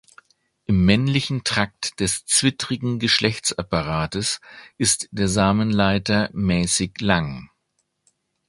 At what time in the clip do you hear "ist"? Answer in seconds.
4.79-5.07